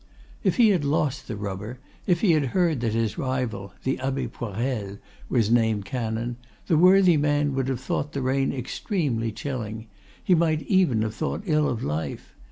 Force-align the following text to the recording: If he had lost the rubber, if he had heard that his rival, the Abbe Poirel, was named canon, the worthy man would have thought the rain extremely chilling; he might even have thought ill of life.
If 0.43 0.55
he 0.57 0.69
had 0.69 0.83
lost 0.83 1.27
the 1.27 1.35
rubber, 1.35 1.77
if 2.07 2.21
he 2.21 2.31
had 2.31 2.47
heard 2.57 2.79
that 2.81 2.93
his 2.95 3.19
rival, 3.19 3.71
the 3.83 3.99
Abbe 3.99 4.29
Poirel, 4.29 4.97
was 5.29 5.51
named 5.51 5.85
canon, 5.85 6.37
the 6.65 6.75
worthy 6.75 7.17
man 7.17 7.53
would 7.53 7.67
have 7.67 7.81
thought 7.81 8.13
the 8.13 8.23
rain 8.23 8.51
extremely 8.51 9.31
chilling; 9.31 9.85
he 10.23 10.33
might 10.33 10.63
even 10.63 11.03
have 11.03 11.13
thought 11.13 11.43
ill 11.45 11.69
of 11.69 11.83
life. 11.83 12.33